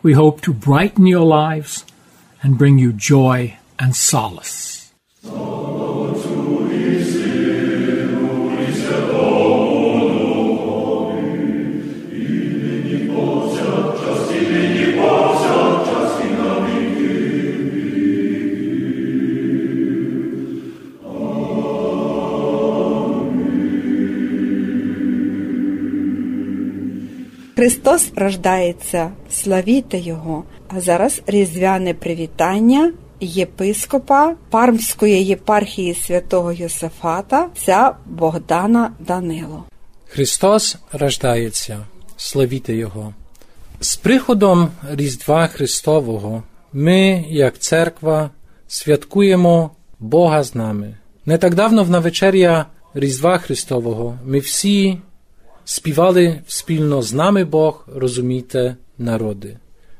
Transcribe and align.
We 0.00 0.12
hope 0.12 0.40
to 0.42 0.52
brighten 0.52 1.06
your 1.06 1.26
lives 1.26 1.84
and 2.42 2.56
bring 2.56 2.78
you 2.78 2.92
joy 2.92 3.58
and 3.78 3.96
solace. 3.96 4.92
Христос 27.58 28.10
рождається, 28.16 29.10
славіте 29.30 29.98
Його. 29.98 30.44
А 30.68 30.80
зараз 30.80 31.22
різдвяне 31.26 31.94
привітання 31.94 32.92
єпископа 33.20 34.34
Пармської 34.50 35.24
єпархії 35.24 35.94
святого 35.94 36.52
Йосифата, 36.52 37.48
ця 37.64 37.96
Богдана 38.06 38.92
Данило. 39.00 39.64
Христос 40.06 40.76
рождається, 40.92 41.78
славіте 42.16 42.74
Його. 42.74 43.14
З 43.80 43.96
приходом 43.96 44.68
Різдва 44.90 45.46
Христового 45.46 46.42
ми, 46.72 47.24
як 47.28 47.58
церква, 47.58 48.30
святкуємо 48.68 49.70
Бога 49.98 50.42
з 50.42 50.54
нами. 50.54 50.96
Не 51.26 51.38
так 51.38 51.54
давно 51.54 51.84
в 51.84 51.90
навечеря 51.90 52.66
Різдва 52.94 53.38
Христового 53.38 54.18
ми 54.24 54.38
всі 54.38 54.98
співали 55.70 56.40
спільно 56.46 57.02
з 57.02 57.12
нами 57.12 57.44
Бог, 57.44 57.88
розумійте, 57.94 58.76
народи. 58.98 59.56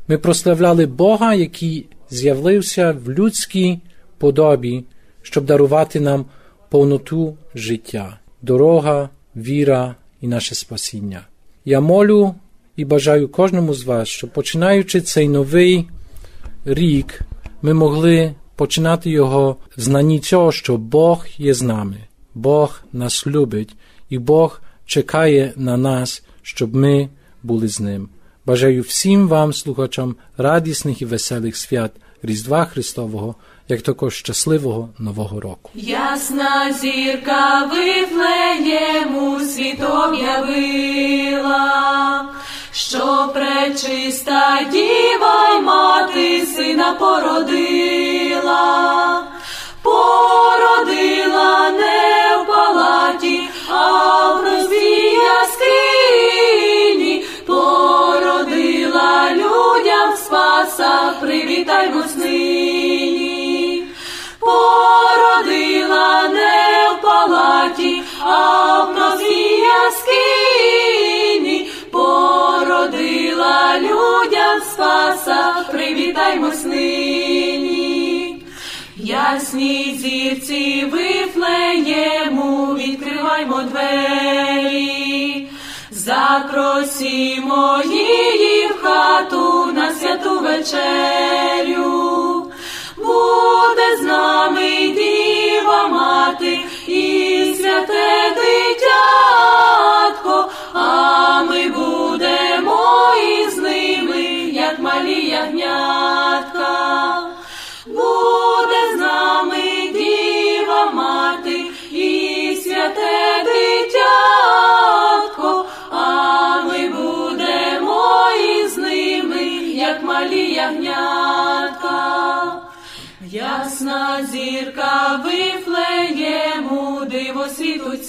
Ми 0.08 0.18
прославляли 0.18 0.86
Бога, 0.86 1.34
який 1.34 1.86
з'явився 2.10 2.96
в 3.04 3.10
людській 3.10 3.78
подобі, 4.18 4.84
щоб 5.22 5.44
дарувати 5.44 6.00
нам 6.00 6.24
повноту 6.68 7.36
життя, 7.54 8.18
дорога, 8.42 9.08
віра 9.36 9.94
і 10.20 10.28
наше 10.28 10.54
спасіння. 10.54 11.26
Я 11.64 11.80
молю 11.80 12.34
і 12.76 12.84
бажаю 12.84 13.28
кожному 13.28 13.74
з 13.74 13.84
вас, 13.84 14.08
щоб 14.08 14.30
починаючи 14.30 15.00
цей 15.00 15.28
новий 15.28 15.88
рік, 16.64 17.20
ми 17.62 17.74
могли 17.74 18.34
починати 18.56 19.10
його 19.10 19.56
в 19.76 19.80
знанні 19.80 20.20
цього, 20.20 20.52
що 20.52 20.76
Бог 20.76 21.26
є 21.38 21.54
з 21.54 21.62
нами, 21.62 21.96
Бог 22.34 22.82
нас 22.92 23.26
любить 23.26 23.74
і 24.10 24.18
Бог 24.18 24.60
чекає 24.88 25.52
на 25.56 25.76
нас, 25.76 26.22
щоб 26.42 26.74
ми 26.74 27.08
були 27.42 27.68
з 27.68 27.80
ним. 27.80 28.08
Бажаю 28.46 28.82
всім 28.82 29.28
вам, 29.28 29.52
слухачам, 29.52 30.16
радісних 30.38 31.02
і 31.02 31.04
веселих 31.04 31.56
свят 31.56 31.92
Різдва 32.22 32.64
Христового, 32.64 33.34
як 33.68 33.82
також 33.82 34.14
щасливого 34.14 34.88
Нового 34.98 35.40
року. 35.40 35.70
Ясна 35.74 36.72
зірка 36.72 37.64
вифлеєму 37.64 39.40
світом 39.40 40.14
явила, 40.14 41.58
що 42.72 43.30
пречиста 43.34 44.68
діва 44.72 45.48
й 45.58 45.62
мати 45.62 46.46
сина 46.46 46.94
породила, 46.94 48.52
породила 49.82 51.70
не 51.70 52.42
в 52.42 52.46
палаті, 52.46 53.47
а 53.70 54.32
в 54.32 54.44
розбій 54.44 55.18
яскині, 55.40 57.24
породила 57.46 59.30
людям 59.32 60.16
спаса, 60.16 61.14
привітаймо 61.20 62.04
нині. 62.16 63.84
Породила 64.40 66.28
не 66.28 66.90
в 66.98 67.02
палаті, 67.02 68.02
а 68.20 68.84
в 68.84 68.98
розбій 68.98 69.64
яскині, 69.84 71.70
породила 71.92 73.78
людям 73.78 74.60
спаса, 74.72 75.64
привітаймо 75.72 76.52
нині. 76.64 77.77
Ясній 79.18 79.94
зірці 79.98 80.84
вифлеєму, 80.92 82.74
відкриваймо 82.74 83.62
двері, 83.62 85.48
запросімо 85.90 87.80
її 87.84 88.66
в 88.66 88.82
хату 88.82 89.72
на 89.72 89.92
святу 89.92 90.40
вечерю. 90.40 92.52
Буде 92.96 93.96
з 94.00 94.02
нами 94.02 94.94
діва 94.96 95.88
мати 95.88 96.60
і 96.86 97.54
святе 97.56 98.36
дитятко, 98.36 100.50
а 100.72 101.42
ми 101.42 101.68
будемо 101.68 103.12
із 103.40 103.56
ними, 103.56 104.22
як 104.52 104.78
малі 104.78 105.28
ягнятка. 105.28 106.77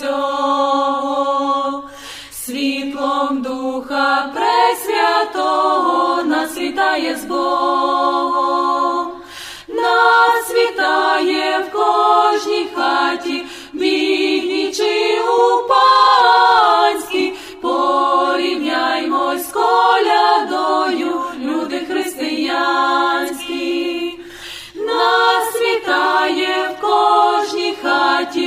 Світу 0.10 1.84
світлом 2.32 3.42
Духа 3.42 4.34
Пресвятого 4.34 6.24
нас 6.24 6.58
вітає 6.58 7.16
з 7.16 7.26
Богом, 7.26 9.12
нас 9.68 10.54
вітає 10.54 11.60
в 11.60 11.72
кожній 11.72 12.68
хаті, 12.76 13.46
бідній 13.74 14.74
чи 14.76 15.20
у 15.22 15.68
панській, 15.70 17.34
порівняймось 17.62 19.50
з 19.50 19.52
колядою, 19.52 21.22
люди 21.40 21.80
християнські. 21.80 23.00
Нас 24.76 25.56
вітає 25.62 26.70
в 26.70 26.82
кожній 26.82 27.76
хаті, 27.84 28.39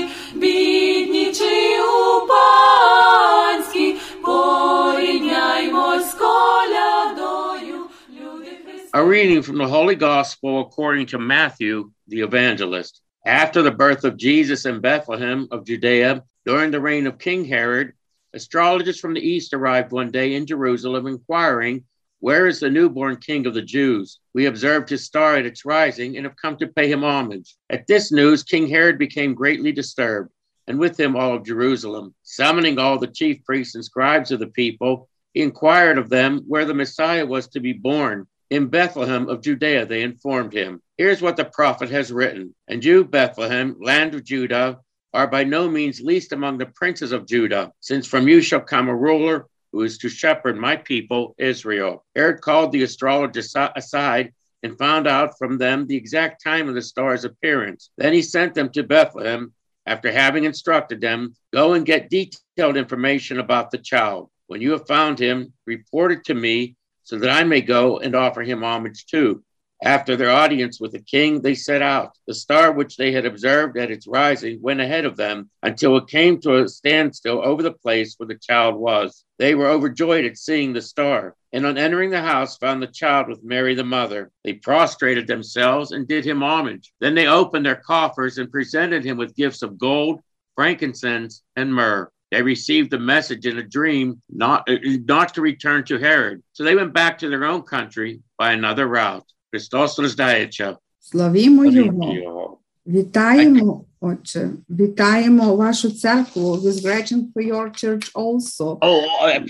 A 8.94 9.03
reading 9.03 9.41
from 9.41 9.56
the 9.56 9.67
Holy 9.67 9.94
Gospel 9.94 10.61
according 10.61 11.06
to 11.06 11.19
Matthew 11.19 11.91
the 12.09 12.21
Evangelist. 12.21 13.00
After 13.25 13.62
the 13.62 13.71
birth 13.71 14.05
of 14.05 14.19
Jesus 14.19 14.67
in 14.67 14.81
Bethlehem 14.81 15.49
of 15.50 15.65
Judea, 15.65 16.23
during 16.44 16.71
the 16.71 16.81
reign 16.81 17.06
of 17.06 17.19
King 17.19 17.47
Herod, 17.47 17.94
astrologers 18.35 19.00
from 19.00 19.15
the 19.15 19.27
east 19.27 19.55
arrived 19.55 19.93
one 19.93 20.11
day 20.11 20.35
in 20.35 20.45
Jerusalem 20.45 21.06
inquiring, 21.06 21.85
Where 22.21 22.47
is 22.47 22.61
the 22.61 22.69
newborn 22.69 23.17
king 23.17 23.47
of 23.47 23.55
the 23.55 23.62
Jews? 23.62 24.21
We 24.35 24.45
observed 24.45 24.91
his 24.91 25.06
star 25.06 25.37
at 25.37 25.47
its 25.47 25.65
rising 25.65 26.19
and 26.19 26.27
have 26.27 26.37
come 26.37 26.59
to 26.59 26.67
pay 26.67 26.91
him 26.91 27.03
homage. 27.03 27.56
At 27.71 27.87
this 27.87 28.12
news, 28.12 28.43
King 28.43 28.69
Herod 28.69 28.99
became 28.99 29.33
greatly 29.33 29.73
disturbed 29.73 30.33
and 30.67 30.79
with 30.79 30.97
them 30.97 31.17
all 31.17 31.35
of 31.35 31.44
Jerusalem. 31.44 32.14
Summoning 32.23 32.79
all 32.79 32.99
the 32.99 33.06
chief 33.06 33.44
priests 33.44 33.75
and 33.75 33.85
scribes 33.85 34.31
of 34.31 34.41
the 34.41 34.47
people, 34.47 35.09
he 35.35 35.43
inquired 35.43 35.99
of 35.99 36.09
them 36.09 36.43
where 36.47 36.64
the 36.64 36.75
Messiah 36.75 37.26
was 37.26 37.49
to 37.49 37.61
be 37.61 37.73
born. 37.73 38.26
In 38.50 38.69
Bethlehem 38.69 39.29
of 39.29 39.43
Judea, 39.43 39.87
they 39.87 40.03
informed 40.03 40.53
him. 40.53 40.82
Here's 40.99 41.23
what 41.23 41.37
the 41.37 41.47
prophet 41.47 41.88
has 41.91 42.12
written 42.12 42.55
And 42.69 42.85
you, 42.85 43.05
Bethlehem, 43.05 43.76
land 43.81 44.14
of 44.14 44.25
Judah, 44.25 44.81
are 45.14 45.26
by 45.26 45.44
no 45.44 45.69
means 45.69 46.00
least 46.00 46.32
among 46.32 46.59
the 46.59 46.67
princes 46.67 47.12
of 47.12 47.26
Judah, 47.26 47.73
since 47.81 48.06
from 48.06 48.29
you 48.29 48.41
shall 48.41 48.61
come 48.61 48.88
a 48.88 48.97
ruler 48.97 49.47
who 49.73 49.82
is 49.82 49.99
to 49.99 50.09
shepherd 50.09 50.56
my 50.56 50.76
people, 50.76 51.35
Israel. 51.38 52.05
Herod 52.14 52.41
called 52.43 52.73
the 52.73 52.82
astrologers 52.82 53.55
aside 53.75 54.32
and 54.62 54.79
found 54.79 55.06
out 55.06 55.38
from 55.38 55.59
them 55.59 55.87
the 55.87 55.97
exact 55.97 56.43
time 56.43 56.69
of 56.69 56.75
the 56.75 56.82
star's 56.82 57.25
appearance. 57.25 57.91
Then 57.97 58.12
he 58.12 58.23
sent 58.23 58.55
them 58.55 58.70
to 58.70 58.82
Bethlehem 58.82 59.53
after 59.87 60.12
having 60.12 60.44
instructed 60.44 61.00
them, 61.00 61.34
Go 61.52 61.75
and 61.75 61.84
get 61.84 62.08
detailed 62.08 62.76
information 62.76 63.38
about 63.38 63.70
the 63.70 63.79
child. 63.79 64.31
When 64.46 64.61
you 64.61 64.73
have 64.73 64.87
found 64.87 65.19
him, 65.19 65.52
report 65.67 66.12
it 66.12 66.25
to 66.25 66.34
me 66.34 66.76
so 67.05 67.19
that 67.19 67.31
I 67.31 67.44
may 67.44 67.61
go 67.61 67.99
and 67.99 68.14
offer 68.14 68.43
him 68.43 68.64
homage 68.64 69.06
too. 69.06 69.43
After 69.84 70.14
their 70.14 70.31
audience 70.31 70.79
with 70.81 70.93
the 70.93 71.00
king, 71.00 71.43
they 71.43 71.56
set 71.56 71.82
out. 71.82 72.17
The 72.29 72.34
star 72.34 72.70
which 72.70 72.96
they 72.96 73.11
had 73.11 73.26
observed 73.26 73.76
at 73.76 73.90
its 73.90 74.06
rising 74.06 74.62
went 74.62 74.81
ahead 74.81 75.05
of 75.05 75.17
them 75.17 75.50
until 75.61 75.96
it 75.96 76.06
came 76.06 76.40
to 76.40 76.62
a 76.62 76.69
standstill 76.69 77.44
over 77.44 77.64
the 77.64 77.73
place 77.73 78.14
where 78.17 78.29
the 78.29 78.37
child 78.37 78.76
was. 78.76 79.25
They 79.38 79.56
were 79.56 79.67
overjoyed 79.67 80.25
at 80.25 80.38
seeing 80.38 80.73
the 80.73 80.81
star, 80.81 81.34
and 81.52 81.67
on 81.67 81.79
entering 81.79 82.11
the 82.11 82.23
house 82.23 82.56
found 82.58 82.81
the 82.81 82.87
child 82.87 83.26
with 83.29 83.43
Mary 83.43 83.75
the 83.75 83.82
mother. 83.82 84.31
They 84.44 84.52
prostrated 84.52 85.26
themselves 85.26 85.90
and 85.90 86.06
did 86.06 86.25
him 86.25 86.44
homage. 86.44 86.93
Then 87.00 87.17
they 87.17 87.26
opened 87.26 87.67
their 87.67 87.75
coffers 87.75 88.38
and 88.38 88.52
presented 88.52 89.05
him 89.05 89.17
with 89.17 89.35
gifts 89.35 89.62
of 89.62 89.78
gold, 89.78 90.20
frankincense, 90.55 91.43
and 91.56 91.75
myrrh 91.75 92.08
they 92.32 92.40
received 92.40 92.94
a 92.94 92.99
message 92.99 93.44
in 93.44 93.58
a 93.58 93.62
dream 93.62 94.23
not, 94.31 94.64
eh, 94.67 94.96
not 95.05 95.35
to 95.35 95.43
return 95.43 95.85
to 95.85 95.99
Herod. 95.99 96.43
So 96.55 96.64
they 96.64 96.75
went 96.75 96.94
back 96.94 97.19
to 97.19 97.28
their 97.28 97.44
own 97.44 97.61
country 97.61 98.20
by 98.38 98.52
another 98.52 98.88
route. 98.88 99.26
Христос 99.51 100.00
рождається. 100.00 100.78
Славімо 101.00 101.66
Його. 101.66 102.60
Вітаємо, 102.88 103.86
Отче. 104.00 104.50
Вітаємо 104.69 105.56
вашу 105.56 105.92
церкву. 105.92 106.56
With 106.56 106.86
gratitude 106.86 107.34
for 107.34 107.51
your 107.51 107.69
church 107.84 108.12
also. 108.13 108.78
Oh, 108.81 109.45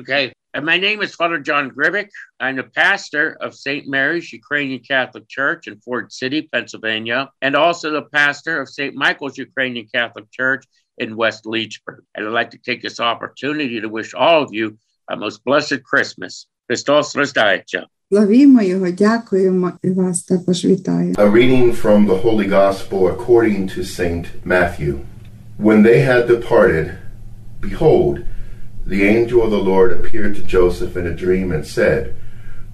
okay. 0.00 0.32
And 0.54 0.66
my 0.66 0.76
name 0.76 1.00
is 1.00 1.14
Father 1.14 1.38
John 1.38 1.70
Grivick. 1.70 2.10
I'm 2.38 2.56
the 2.56 2.68
pastor 2.82 3.24
of 3.40 3.54
St. 3.54 3.84
Mary's 3.88 4.28
Ukrainian 4.40 4.82
Catholic 4.92 5.26
Church 5.26 5.62
in 5.68 5.80
Ford 5.84 6.12
City, 6.12 6.40
Pennsylvania, 6.54 7.20
and 7.44 7.56
also 7.56 7.86
the 7.90 8.06
pastor 8.20 8.54
of 8.60 8.68
St. 8.68 8.94
Michael's 8.94 9.38
Ukrainian 9.38 9.86
Catholic 9.96 10.30
Church 10.30 10.64
in 10.98 11.16
West 11.22 11.42
Leechburg. 11.46 12.00
And 12.14 12.20
I'd 12.26 12.38
like 12.40 12.50
to 12.50 12.58
take 12.58 12.82
this 12.82 13.00
opportunity 13.00 13.80
to 13.80 13.88
wish 13.98 14.12
all 14.12 14.42
of 14.42 14.50
you 14.52 14.66
a 15.08 15.16
most 15.16 15.38
blessed 15.48 15.80
Christmas. 15.90 16.32
Христос 16.66 17.14
рождається. 17.14 17.86
Славімо 18.08 18.62
Його, 18.62 18.90
дякуємо 18.90 19.72
і 19.82 19.90
вас 19.90 20.22
також 20.22 20.64
вітаю. 20.64 21.12
A 21.14 21.32
reading 21.32 21.82
from 21.82 22.06
the 22.06 22.22
Holy 22.22 22.48
Gospel 22.48 23.08
according 23.08 23.76
to 23.76 23.84
St. 23.84 24.26
Matthew. 24.44 24.98
When 25.58 25.82
they 25.82 26.00
had 26.10 26.26
departed, 26.26 26.86
behold, 27.60 28.14
the 28.92 29.02
angel 29.16 29.40
of 29.42 29.50
the 29.50 29.66
Lord 29.70 29.90
appeared 29.92 30.34
to 30.36 30.42
Joseph 30.56 30.96
in 31.00 31.06
a 31.06 31.20
dream 31.24 31.52
and 31.52 31.64
said, 31.66 32.00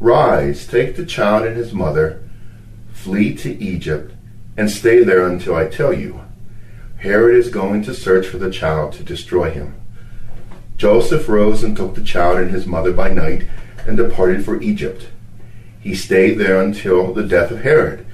Rise, 0.01 0.67
take 0.67 0.97
the 0.97 1.13
child 1.17 1.41
and 1.47 1.57
his 1.57 1.73
mother, 1.73 2.07
flee 2.93 3.35
to 3.45 3.51
Egypt, 3.75 4.09
and 4.57 4.71
stay 4.71 4.99
there 5.05 5.27
until 5.33 5.55
I 5.63 5.67
tell 5.67 5.93
you 5.93 6.13
Herod 6.99 7.37
is 7.37 7.49
going 7.49 7.83
to 7.85 7.95
search 7.95 8.27
for 8.27 8.39
the 8.39 8.51
child 8.51 8.93
to 8.95 9.05
destroy 9.05 9.51
him. 9.51 9.69
Joseph 10.77 11.29
rose 11.29 11.63
and 11.63 11.77
took 11.77 11.95
the 11.95 12.03
child 12.03 12.39
and 12.39 12.51
his 12.51 12.67
mother 12.67 12.93
by 12.93 13.11
night 13.11 13.43
and 13.87 13.97
departed 13.97 14.45
for 14.45 14.61
Egypt. 14.61 15.07
he 15.84 15.96
stayed 15.96 16.36
there 16.36 16.62
until 16.62 17.14
the 17.14 17.28
death 17.28 17.52
of 17.52 17.64
Herod, 17.64 18.06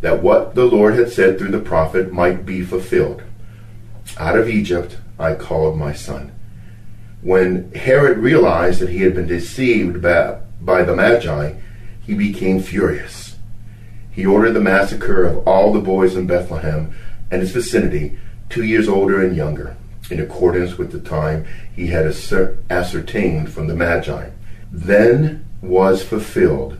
that 0.00 0.22
what 0.22 0.54
the 0.54 0.64
Lord 0.64 0.94
had 0.94 1.12
said 1.12 1.38
through 1.38 1.50
the 1.50 1.60
prophet 1.60 2.10
might 2.10 2.46
be 2.46 2.62
fulfilled. 2.62 3.22
Out 4.16 4.38
of 4.38 4.48
Egypt 4.48 4.96
I 5.18 5.34
called 5.34 5.78
my 5.78 5.92
son. 5.92 6.32
When 7.20 7.72
Herod 7.72 8.16
realized 8.16 8.80
that 8.80 8.88
he 8.88 9.02
had 9.02 9.14
been 9.14 9.26
deceived 9.26 10.00
by, 10.00 10.38
by 10.62 10.82
the 10.82 10.96
Magi, 10.96 11.56
he 12.00 12.14
became 12.14 12.62
furious. 12.62 13.36
He 14.10 14.24
ordered 14.24 14.52
the 14.52 14.60
massacre 14.60 15.24
of 15.24 15.46
all 15.46 15.74
the 15.74 15.80
boys 15.80 16.16
in 16.16 16.26
Bethlehem 16.26 16.94
and 17.30 17.42
its 17.42 17.52
vicinity 17.52 18.18
two 18.48 18.64
years 18.64 18.88
older 18.88 19.22
and 19.22 19.36
younger, 19.36 19.76
in 20.10 20.20
accordance 20.20 20.78
with 20.78 20.90
the 20.90 21.00
time 21.00 21.46
he 21.76 21.88
had 21.88 22.06
ascertained 22.70 23.52
from 23.52 23.66
the 23.66 23.76
Magi. 23.76 24.30
Then 24.72 25.44
was 25.60 26.02
fulfilled 26.02 26.79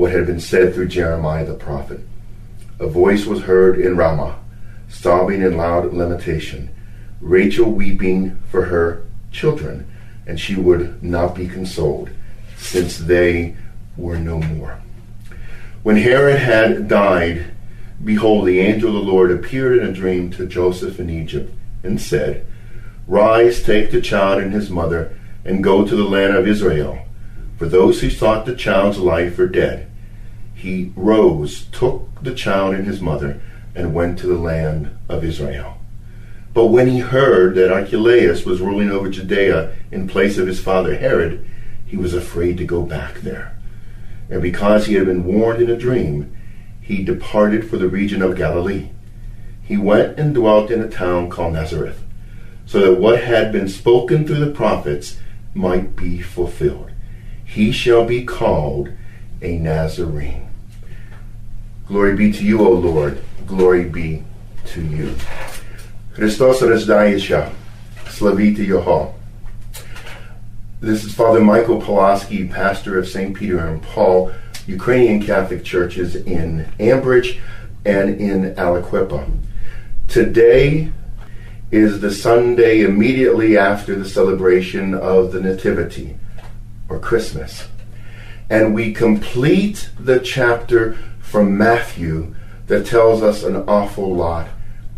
what 0.00 0.12
had 0.12 0.24
been 0.24 0.40
said 0.40 0.72
through 0.72 0.88
Jeremiah 0.88 1.44
the 1.44 1.52
prophet. 1.52 2.00
A 2.78 2.86
voice 2.86 3.26
was 3.26 3.42
heard 3.42 3.78
in 3.78 3.98
Ramah, 3.98 4.38
sobbing 4.88 5.42
in 5.42 5.58
loud 5.58 5.92
lamentation, 5.92 6.70
Rachel 7.20 7.70
weeping 7.70 8.40
for 8.50 8.64
her 8.64 9.04
children, 9.30 9.86
and 10.26 10.40
she 10.40 10.54
would 10.54 11.02
not 11.02 11.34
be 11.34 11.46
consoled, 11.46 12.08
since 12.56 12.96
they 12.96 13.56
were 13.94 14.18
no 14.18 14.38
more. 14.38 14.80
When 15.82 15.96
Herod 15.96 16.38
had 16.38 16.88
died, 16.88 17.50
Behold, 18.02 18.46
the 18.46 18.60
angel 18.60 18.96
of 18.96 19.04
the 19.04 19.12
Lord 19.12 19.30
appeared 19.30 19.76
in 19.76 19.86
a 19.86 19.92
dream 19.92 20.30
to 20.30 20.46
Joseph 20.46 20.98
in 20.98 21.10
Egypt 21.10 21.52
and 21.82 22.00
said, 22.00 22.46
Rise, 23.06 23.62
take 23.62 23.90
the 23.90 24.00
child 24.00 24.40
and 24.40 24.54
his 24.54 24.70
mother, 24.70 25.14
and 25.44 25.62
go 25.62 25.86
to 25.86 25.94
the 25.94 26.04
land 26.04 26.34
of 26.34 26.48
Israel. 26.48 27.04
For 27.58 27.66
those 27.66 28.00
who 28.00 28.08
sought 28.08 28.46
the 28.46 28.56
child's 28.56 28.96
life 28.96 29.38
are 29.38 29.46
dead. 29.46 29.88
He 30.60 30.92
rose, 30.94 31.64
took 31.72 32.22
the 32.22 32.34
child 32.34 32.74
and 32.74 32.86
his 32.86 33.00
mother, 33.00 33.40
and 33.74 33.94
went 33.94 34.18
to 34.18 34.26
the 34.26 34.36
land 34.36 34.90
of 35.08 35.24
Israel. 35.24 35.78
But 36.52 36.66
when 36.66 36.86
he 36.86 36.98
heard 36.98 37.54
that 37.54 37.72
Archelaus 37.72 38.44
was 38.44 38.60
ruling 38.60 38.90
over 38.90 39.08
Judea 39.08 39.72
in 39.90 40.06
place 40.06 40.36
of 40.36 40.46
his 40.46 40.60
father 40.60 40.96
Herod, 40.96 41.48
he 41.86 41.96
was 41.96 42.12
afraid 42.12 42.58
to 42.58 42.66
go 42.66 42.82
back 42.82 43.22
there. 43.22 43.56
And 44.28 44.42
because 44.42 44.84
he 44.84 44.94
had 44.96 45.06
been 45.06 45.24
warned 45.24 45.62
in 45.62 45.70
a 45.70 45.78
dream, 45.78 46.36
he 46.78 47.02
departed 47.04 47.66
for 47.66 47.78
the 47.78 47.88
region 47.88 48.20
of 48.20 48.36
Galilee. 48.36 48.90
He 49.64 49.78
went 49.78 50.18
and 50.18 50.34
dwelt 50.34 50.70
in 50.70 50.82
a 50.82 50.90
town 50.90 51.30
called 51.30 51.54
Nazareth, 51.54 52.04
so 52.66 52.80
that 52.80 53.00
what 53.00 53.22
had 53.22 53.50
been 53.50 53.68
spoken 53.68 54.26
through 54.26 54.44
the 54.44 54.52
prophets 54.52 55.16
might 55.54 55.96
be 55.96 56.20
fulfilled. 56.20 56.90
He 57.42 57.72
shall 57.72 58.04
be 58.04 58.26
called 58.26 58.90
a 59.40 59.56
Nazarene. 59.56 60.49
Glory 61.90 62.14
be 62.14 62.32
to 62.32 62.44
you, 62.44 62.60
O 62.60 62.70
Lord. 62.70 63.20
Glory 63.48 63.82
be 63.82 64.22
to 64.66 64.80
you. 64.80 65.12
Christos 66.14 66.60
Rezdaisha. 66.60 67.52
Slavita 68.06 68.64
Yoho. 68.64 69.12
This 70.80 71.04
is 71.04 71.12
Father 71.12 71.40
Michael 71.40 71.80
Pulaski, 71.80 72.46
pastor 72.46 72.96
of 72.96 73.08
St. 73.08 73.36
Peter 73.36 73.58
and 73.58 73.82
Paul 73.82 74.30
Ukrainian 74.68 75.20
Catholic 75.20 75.64
churches 75.64 76.14
in 76.14 76.72
Ambridge 76.78 77.40
and 77.84 78.20
in 78.20 78.54
Aliquippa. 78.54 79.28
Today 80.06 80.92
is 81.72 82.00
the 82.00 82.12
Sunday 82.12 82.82
immediately 82.82 83.58
after 83.58 83.96
the 83.96 84.08
celebration 84.08 84.94
of 84.94 85.32
the 85.32 85.40
Nativity, 85.40 86.16
or 86.88 87.00
Christmas. 87.00 87.66
And 88.48 88.74
we 88.76 88.92
complete 88.92 89.90
the 89.98 90.20
chapter 90.20 90.96
from 91.30 91.56
Matthew 91.56 92.34
that 92.66 92.84
tells 92.84 93.22
us 93.22 93.44
an 93.44 93.54
awful 93.68 94.12
lot 94.12 94.48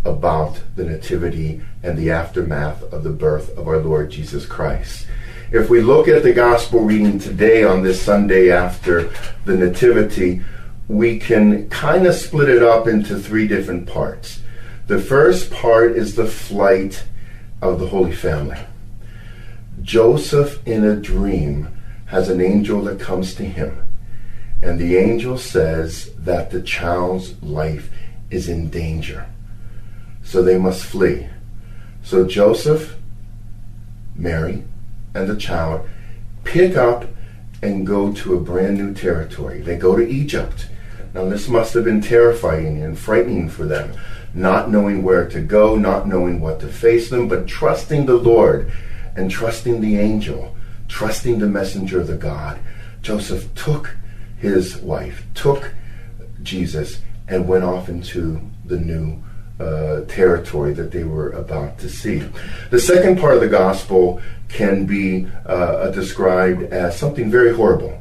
about 0.02 0.62
the 0.76 0.84
Nativity 0.84 1.60
and 1.82 1.98
the 1.98 2.10
aftermath 2.10 2.82
of 2.90 3.04
the 3.04 3.10
birth 3.10 3.54
of 3.58 3.68
our 3.68 3.76
Lord 3.76 4.10
Jesus 4.10 4.46
Christ. 4.46 5.06
If 5.50 5.68
we 5.68 5.82
look 5.82 6.08
at 6.08 6.22
the 6.22 6.32
gospel 6.32 6.80
reading 6.80 7.18
today 7.18 7.64
on 7.64 7.82
this 7.82 8.00
Sunday 8.00 8.50
after 8.50 9.12
the 9.44 9.54
Nativity, 9.58 10.40
we 10.88 11.18
can 11.18 11.68
kind 11.68 12.06
of 12.06 12.14
split 12.14 12.48
it 12.48 12.62
up 12.62 12.88
into 12.88 13.18
three 13.18 13.46
different 13.46 13.86
parts. 13.86 14.40
The 14.86 14.98
first 14.98 15.50
part 15.50 15.92
is 15.92 16.16
the 16.16 16.26
flight 16.26 17.04
of 17.60 17.78
the 17.78 17.88
Holy 17.88 18.14
Family. 18.14 18.58
Joseph, 19.82 20.66
in 20.66 20.82
a 20.82 20.96
dream, 20.96 21.68
has 22.06 22.30
an 22.30 22.40
angel 22.40 22.82
that 22.84 22.98
comes 22.98 23.34
to 23.34 23.44
him 23.44 23.82
and 24.62 24.78
the 24.78 24.96
angel 24.96 25.36
says 25.36 26.14
that 26.18 26.50
the 26.50 26.62
child's 26.62 27.40
life 27.42 27.90
is 28.30 28.48
in 28.48 28.70
danger. 28.70 29.26
So 30.22 30.42
they 30.42 30.56
must 30.56 30.84
flee. 30.84 31.26
So 32.04 32.26
Joseph, 32.26 32.96
Mary, 34.14 34.62
and 35.14 35.28
the 35.28 35.36
child 35.36 35.88
pick 36.44 36.76
up 36.76 37.06
and 37.60 37.86
go 37.86 38.12
to 38.12 38.34
a 38.34 38.40
brand 38.40 38.78
new 38.78 38.94
territory. 38.94 39.60
They 39.60 39.76
go 39.76 39.96
to 39.96 40.08
Egypt. 40.08 40.68
Now, 41.12 41.26
this 41.26 41.48
must 41.48 41.74
have 41.74 41.84
been 41.84 42.00
terrifying 42.00 42.82
and 42.82 42.98
frightening 42.98 43.50
for 43.50 43.64
them, 43.64 43.92
not 44.32 44.70
knowing 44.70 45.02
where 45.02 45.28
to 45.28 45.40
go, 45.40 45.76
not 45.76 46.08
knowing 46.08 46.40
what 46.40 46.60
to 46.60 46.68
face 46.68 47.10
them, 47.10 47.28
but 47.28 47.46
trusting 47.46 48.06
the 48.06 48.16
Lord 48.16 48.72
and 49.14 49.30
trusting 49.30 49.80
the 49.80 49.98
angel, 49.98 50.56
trusting 50.88 51.38
the 51.38 51.46
messenger 51.46 52.00
of 52.00 52.06
the 52.06 52.16
God. 52.16 52.58
Joseph 53.02 53.54
took 53.54 53.96
his 54.42 54.76
wife, 54.78 55.24
took 55.34 55.72
Jesus, 56.42 57.00
and 57.28 57.46
went 57.48 57.62
off 57.62 57.88
into 57.88 58.40
the 58.64 58.76
new 58.76 59.22
uh, 59.60 60.00
territory 60.06 60.74
that 60.74 60.90
they 60.90 61.04
were 61.04 61.30
about 61.30 61.78
to 61.78 61.88
see. 61.88 62.28
The 62.70 62.80
second 62.80 63.20
part 63.20 63.34
of 63.34 63.40
the 63.40 63.48
gospel 63.48 64.20
can 64.48 64.84
be 64.84 65.28
uh, 65.46 65.90
described 65.90 66.64
as 66.64 66.98
something 66.98 67.30
very 67.30 67.54
horrible 67.54 67.98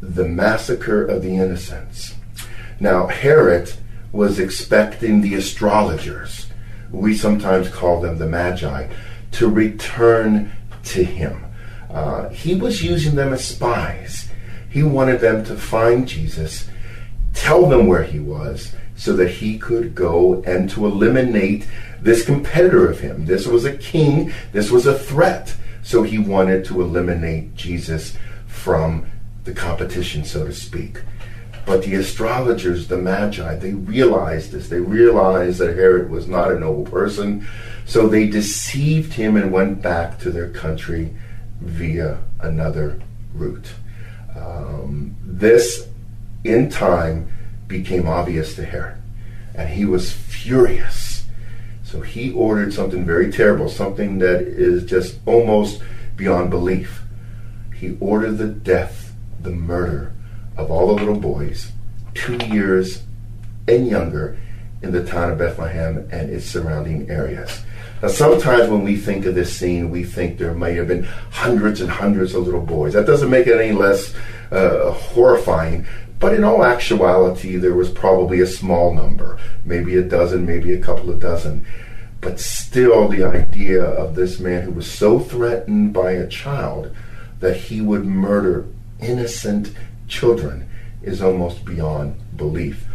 the 0.00 0.24
massacre 0.24 1.04
of 1.04 1.22
the 1.22 1.36
innocents. 1.36 2.14
Now, 2.80 3.06
Herod 3.06 3.70
was 4.12 4.38
expecting 4.38 5.20
the 5.20 5.34
astrologers, 5.34 6.46
we 6.90 7.14
sometimes 7.14 7.68
call 7.68 8.00
them 8.00 8.16
the 8.16 8.26
Magi, 8.26 8.88
to 9.32 9.48
return 9.50 10.50
to 10.84 11.04
him. 11.04 11.44
Uh, 11.90 12.30
he 12.30 12.54
was 12.54 12.82
using 12.82 13.14
them 13.14 13.34
as 13.34 13.44
spies. 13.44 14.29
He 14.70 14.82
wanted 14.82 15.20
them 15.20 15.44
to 15.44 15.56
find 15.56 16.06
Jesus, 16.06 16.68
tell 17.34 17.66
them 17.66 17.86
where 17.86 18.04
he 18.04 18.20
was, 18.20 18.74
so 18.96 19.14
that 19.16 19.30
he 19.30 19.58
could 19.58 19.94
go 19.94 20.42
and 20.46 20.70
to 20.70 20.86
eliminate 20.86 21.66
this 22.00 22.24
competitor 22.24 22.88
of 22.88 23.00
him. 23.00 23.26
This 23.26 23.46
was 23.46 23.64
a 23.64 23.76
king, 23.76 24.32
this 24.52 24.70
was 24.70 24.86
a 24.86 24.98
threat. 24.98 25.56
So 25.82 26.02
he 26.02 26.18
wanted 26.18 26.64
to 26.66 26.80
eliminate 26.80 27.54
Jesus 27.54 28.16
from 28.46 29.10
the 29.44 29.52
competition, 29.52 30.24
so 30.24 30.46
to 30.46 30.52
speak. 30.52 31.00
But 31.66 31.82
the 31.82 31.94
astrologers, 31.94 32.88
the 32.88 32.96
magi, 32.96 33.56
they 33.56 33.72
realized 33.72 34.52
this. 34.52 34.68
They 34.68 34.80
realized 34.80 35.58
that 35.58 35.76
Herod 35.76 36.10
was 36.10 36.26
not 36.26 36.52
a 36.52 36.58
noble 36.58 36.84
person. 36.84 37.46
So 37.86 38.06
they 38.06 38.28
deceived 38.28 39.14
him 39.14 39.36
and 39.36 39.52
went 39.52 39.82
back 39.82 40.18
to 40.20 40.30
their 40.30 40.50
country 40.50 41.14
via 41.60 42.18
another 42.40 43.00
route. 43.34 43.72
Um, 44.36 45.16
this, 45.22 45.88
in 46.44 46.70
time, 46.70 47.32
became 47.66 48.06
obvious 48.06 48.54
to 48.56 48.64
Herod. 48.64 48.96
And 49.54 49.68
he 49.68 49.84
was 49.84 50.12
furious. 50.12 51.24
So 51.84 52.00
he 52.00 52.32
ordered 52.32 52.72
something 52.72 53.04
very 53.04 53.32
terrible, 53.32 53.68
something 53.68 54.18
that 54.18 54.42
is 54.42 54.84
just 54.84 55.18
almost 55.26 55.82
beyond 56.16 56.50
belief. 56.50 57.02
He 57.74 57.96
ordered 57.98 58.38
the 58.38 58.48
death, 58.48 59.12
the 59.40 59.50
murder 59.50 60.12
of 60.56 60.70
all 60.70 60.88
the 60.88 60.94
little 60.94 61.18
boys, 61.18 61.72
two 62.14 62.36
years 62.46 63.02
and 63.66 63.88
younger, 63.88 64.38
in 64.82 64.92
the 64.92 65.04
town 65.04 65.30
of 65.30 65.38
Bethlehem 65.38 66.08
and 66.10 66.30
its 66.30 66.46
surrounding 66.46 67.10
areas. 67.10 67.62
Now, 68.02 68.08
sometimes 68.08 68.70
when 68.70 68.82
we 68.82 68.96
think 68.96 69.26
of 69.26 69.34
this 69.34 69.54
scene, 69.54 69.90
we 69.90 70.04
think 70.04 70.38
there 70.38 70.54
may 70.54 70.74
have 70.74 70.88
been 70.88 71.04
hundreds 71.30 71.80
and 71.80 71.90
hundreds 71.90 72.34
of 72.34 72.44
little 72.44 72.62
boys. 72.62 72.94
That 72.94 73.06
doesn't 73.06 73.30
make 73.30 73.46
it 73.46 73.60
any 73.60 73.72
less 73.72 74.14
uh, 74.50 74.90
horrifying, 74.92 75.86
but 76.18 76.34
in 76.34 76.44
all 76.44 76.64
actuality, 76.64 77.56
there 77.56 77.74
was 77.74 77.90
probably 77.90 78.40
a 78.40 78.46
small 78.46 78.94
number, 78.94 79.38
maybe 79.64 79.96
a 79.96 80.02
dozen, 80.02 80.46
maybe 80.46 80.72
a 80.72 80.80
couple 80.80 81.10
of 81.10 81.20
dozen. 81.20 81.66
But 82.20 82.40
still, 82.40 83.08
the 83.08 83.24
idea 83.24 83.82
of 83.82 84.14
this 84.14 84.38
man 84.38 84.62
who 84.62 84.72
was 84.72 84.90
so 84.90 85.18
threatened 85.18 85.92
by 85.92 86.12
a 86.12 86.28
child 86.28 86.94
that 87.40 87.56
he 87.56 87.80
would 87.80 88.04
murder 88.04 88.66
innocent 89.00 89.74
children 90.08 90.68
is 91.02 91.22
almost 91.22 91.64
beyond 91.64 92.16
belief. 92.36 92.86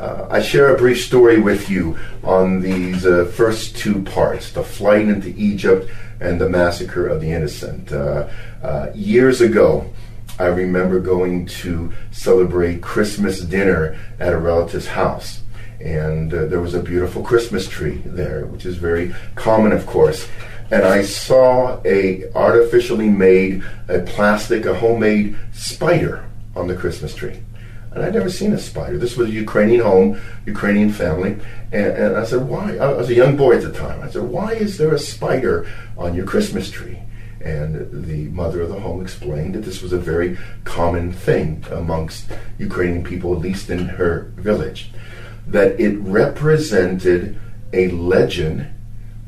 Uh, 0.00 0.26
I 0.30 0.40
share 0.40 0.74
a 0.74 0.78
brief 0.78 1.04
story 1.04 1.38
with 1.38 1.68
you 1.68 1.98
on 2.24 2.62
these 2.62 3.04
uh, 3.04 3.30
first 3.36 3.76
two 3.76 4.02
parts 4.02 4.50
the 4.50 4.62
flight 4.62 5.06
into 5.06 5.28
Egypt 5.36 5.90
and 6.20 6.40
the 6.40 6.48
massacre 6.48 7.06
of 7.06 7.20
the 7.20 7.30
innocent. 7.30 7.92
Uh, 7.92 8.30
uh 8.62 8.90
years 8.94 9.42
ago, 9.42 9.90
I 10.38 10.46
remember 10.46 11.00
going 11.00 11.44
to 11.62 11.92
celebrate 12.12 12.80
Christmas 12.80 13.42
dinner 13.42 13.98
at 14.18 14.32
a 14.32 14.38
relative's 14.38 14.86
house. 14.86 15.42
And 15.80 16.32
uh, 16.32 16.46
there 16.46 16.62
was 16.62 16.72
a 16.72 16.82
beautiful 16.82 17.22
Christmas 17.22 17.68
tree 17.68 18.00
there, 18.06 18.46
which 18.46 18.64
is 18.64 18.76
very 18.76 19.14
common, 19.34 19.70
of 19.70 19.84
course. 19.84 20.26
And 20.70 20.82
I 20.82 21.02
saw 21.02 21.78
a 21.84 22.32
artificially 22.32 23.10
made, 23.10 23.62
a 23.88 24.00
plastic, 24.00 24.64
a 24.64 24.74
homemade 24.74 25.36
spider 25.52 26.24
on 26.56 26.68
the 26.68 26.74
Christmas 26.74 27.14
tree. 27.14 27.42
And 27.92 28.04
I'd 28.04 28.14
never 28.14 28.30
seen 28.30 28.52
a 28.52 28.58
spider. 28.58 28.98
This 28.98 29.16
was 29.16 29.28
a 29.28 29.32
Ukrainian 29.32 29.80
home, 29.80 30.20
Ukrainian 30.46 30.92
family. 30.92 31.32
And, 31.72 31.86
and 31.86 32.16
I 32.16 32.24
said, 32.24 32.48
why? 32.48 32.76
I 32.76 32.92
was 32.92 33.10
a 33.10 33.14
young 33.14 33.36
boy 33.36 33.56
at 33.56 33.62
the 33.62 33.72
time. 33.72 34.00
I 34.00 34.08
said, 34.08 34.22
why 34.22 34.52
is 34.52 34.78
there 34.78 34.94
a 34.94 34.98
spider 34.98 35.66
on 35.98 36.14
your 36.14 36.24
Christmas 36.24 36.70
tree? 36.70 36.98
And 37.40 38.04
the 38.04 38.28
mother 38.28 38.60
of 38.60 38.68
the 38.68 38.78
home 38.80 39.00
explained 39.00 39.54
that 39.54 39.64
this 39.64 39.82
was 39.82 39.92
a 39.92 39.98
very 39.98 40.38
common 40.64 41.12
thing 41.12 41.64
amongst 41.70 42.30
Ukrainian 42.58 43.02
people, 43.02 43.34
at 43.34 43.40
least 43.40 43.70
in 43.70 43.86
her 44.00 44.30
village, 44.36 44.90
that 45.46 45.80
it 45.80 45.96
represented 45.98 47.40
a 47.72 47.88
legend 47.88 48.68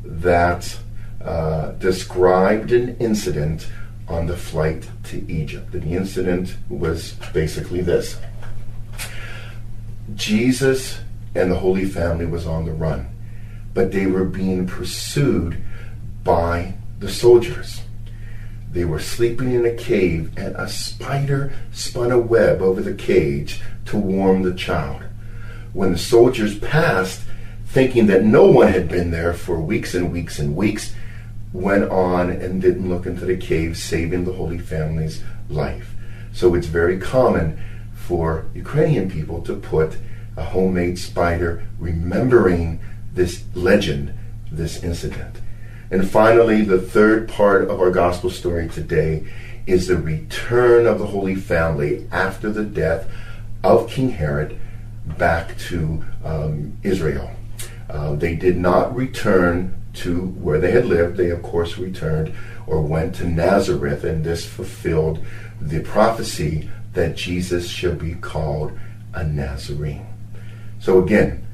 that 0.05 0.79
uh, 1.25 1.73
described 1.73 2.71
an 2.73 2.97
incident 2.99 3.69
on 4.09 4.27
the 4.27 4.37
flight 4.37 4.89
to 5.05 5.25
Egypt. 5.31 5.73
And 5.73 5.83
the 5.85 5.97
incident 5.97 6.57
was 6.69 7.15
basically 7.33 7.81
this 7.81 8.19
Jesus 10.15 11.01
and 11.35 11.51
the 11.51 11.59
Holy 11.59 11.85
Family 11.85 12.27
was 12.27 12.47
on 12.47 12.65
the 12.65 12.73
run, 12.73 13.07
but 13.75 13.93
they 13.93 14.07
were 14.07 14.25
being 14.25 14.67
pursued 14.67 15.63
by 16.25 16.75
the 16.99 17.09
soldiers. 17.09 17.83
They 18.71 18.85
were 18.85 19.01
sleeping 19.01 19.53
in 19.53 19.67
a 19.67 19.75
cave, 19.75 20.33
and 20.37 20.57
a 20.57 20.69
spider 20.69 21.53
spun 21.73 22.11
a 22.11 22.19
web 22.19 22.63
over 22.63 22.81
the 22.81 22.95
cage 22.95 23.61
to 23.87 23.99
warm 23.99 24.43
the 24.43 24.55
child. 24.55 25.03
When 25.73 25.93
the 25.93 25.99
soldiers 25.99 26.59
passed, 26.59 27.21
thinking 27.67 28.07
that 28.07 28.25
no 28.25 28.47
one 28.47 28.69
had 28.69 28.89
been 28.89 29.11
there 29.11 29.35
for 29.35 29.61
weeks 29.61 29.95
and 29.95 30.13
weeks 30.13 30.39
and 30.39 30.57
weeks, 30.57 30.95
went 31.53 31.91
on 31.91 32.31
and 32.31 32.63
didn't 32.63 32.89
look 32.89 33.05
into 33.05 33.27
the 33.27 33.37
cave, 33.37 33.77
saving 33.77 34.25
the 34.25 34.33
Holy 34.33 34.59
Family's 34.59 35.23
life. 35.51 35.95
So 36.33 36.55
it's 36.55 36.67
very 36.67 36.99
common 36.99 37.59
for 38.13 38.45
Ukrainian 38.53 39.11
people 39.11 39.41
to 39.41 39.55
put 39.55 39.97
a 40.37 40.45
homemade 40.45 40.99
spider 40.99 41.67
remembering 41.79 42.79
this 43.15 43.43
legend, 43.55 44.13
this 44.51 44.83
incident. 44.83 45.37
And 45.91 46.07
finally, 46.07 46.61
the 46.61 46.79
third 46.79 47.27
part 47.27 47.63
of 47.71 47.81
our 47.81 47.91
gospel 47.91 48.29
story 48.29 48.69
today 48.69 49.25
is 49.67 49.87
the 49.87 49.97
return 49.97 50.87
of 50.87 50.99
the 50.99 51.07
Holy 51.07 51.35
Family 51.35 52.07
after 52.13 52.51
the 52.53 52.65
death 52.65 53.11
of 53.65 53.89
King 53.89 54.11
Herod 54.11 54.61
back 55.17 55.57
to 55.71 56.05
um, 56.23 56.77
Israel. 56.83 57.31
Uh, 57.89 58.15
they 58.15 58.35
did 58.35 58.59
not 58.59 58.95
return 58.95 59.75
to 60.05 60.27
where 60.45 60.61
they 60.61 60.73
had 60.73 60.85
lived. 60.85 61.17
They, 61.17 61.31
of 61.31 61.43
course, 61.43 61.79
returned 61.79 62.35
or 62.67 62.83
went 62.83 63.15
to 63.15 63.27
Nazareth, 63.27 64.05
and 64.05 64.23
this 64.23 64.45
fulfilled 64.45 65.25
the 65.63 65.81
prophecy 65.81 66.69
that 66.93 67.17
Jesus 67.17 67.69
shall 67.69 67.95
be 67.95 68.15
called 68.15 68.79
a 69.15 69.25
Nazarene. 69.25 70.07
So, 70.79 71.03
again, 71.03 71.47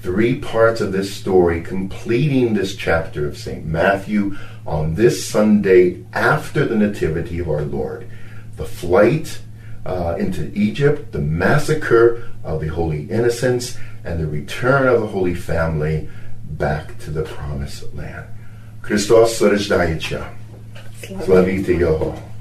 three 0.00 0.38
parts 0.38 0.80
of 0.80 0.92
this 0.92 1.14
story 1.14 1.62
completing 1.62 2.54
this 2.54 2.74
chapter 2.74 3.26
of 3.26 3.36
St. 3.36 3.64
Matthew 3.64 4.36
on 4.66 4.94
this 4.96 5.26
Sunday 5.26 6.04
after 6.12 6.64
the 6.64 6.76
Nativity 6.76 7.38
of 7.38 7.48
our 7.48 7.62
Lord. 7.62 8.08
The 8.56 8.64
flight 8.64 9.40
uh, 9.86 10.16
into 10.18 10.50
Egypt, 10.54 11.12
the 11.12 11.20
massacre 11.20 12.28
of 12.44 12.60
the 12.60 12.68
Holy 12.68 13.04
Innocents, 13.10 13.78
and 14.04 14.20
the 14.20 14.26
return 14.26 14.88
of 14.88 15.00
the 15.00 15.06
Holy 15.06 15.34
Family 15.34 16.08
back 16.44 16.98
to 16.98 17.10
the 17.10 17.22
Promised 17.22 17.94
Land. 17.94 18.26
Christos 18.82 19.38
Sorejdajica. 19.38 20.34
Slavite 21.24 21.66
Jeho. 21.66 22.31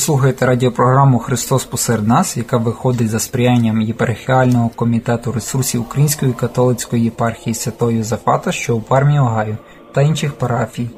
Слухаєте 0.00 0.46
радіопрограму 0.46 1.18
Христос 1.18 1.64
посеред 1.64 2.08
нас, 2.08 2.36
яка 2.36 2.56
виходить 2.56 3.10
за 3.10 3.18
сприянням 3.18 3.80
єпархіального 3.80 4.68
комітету 4.68 5.32
ресурсів 5.32 5.80
Української 5.80 6.32
католицької 6.32 7.04
єпархії 7.04 7.54
Святої 7.54 8.02
Зафата, 8.02 8.52
що 8.52 8.76
у 8.76 8.80
Пармі 8.80 9.18
Огайо, 9.18 9.56
та 9.92 10.02
інших 10.02 10.32
парафій. 10.32 10.90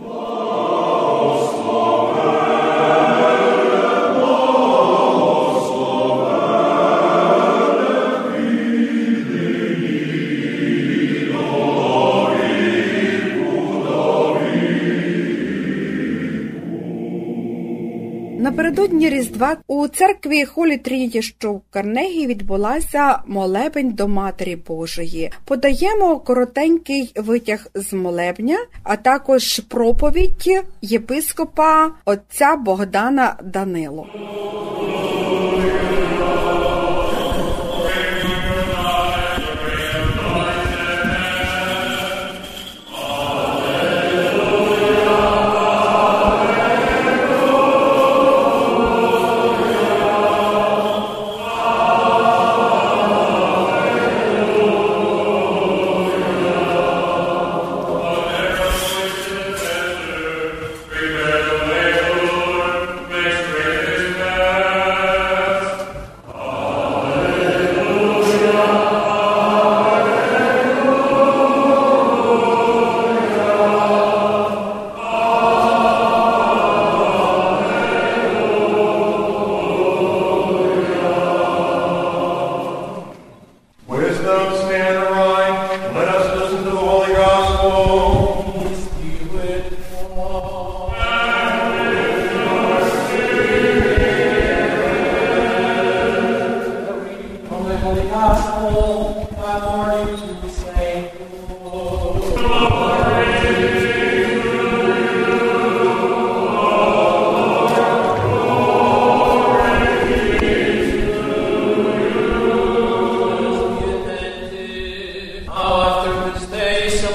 Напередодні 18.43 19.11
Різдва 19.11 19.57
у 19.67 19.89
церкві 19.89 20.45
Холі 20.45 20.77
Трініті, 20.77 21.23
що 21.23 21.53
в 21.53 21.63
Карнегі 21.71 22.27
відбулася 22.27 23.19
молебень 23.27 23.91
до 23.91 24.09
Матері 24.09 24.57
Божої. 24.57 25.33
Подаємо 25.45 26.19
коротенький 26.19 27.13
витяг 27.17 27.67
з 27.75 27.93
молебня, 27.93 28.59
а 28.83 28.97
також 28.97 29.61
проповідь 29.61 30.65
єпископа 30.83 31.91
отця 32.05 32.57
Богдана 32.57 33.37
Данило. 33.45 34.07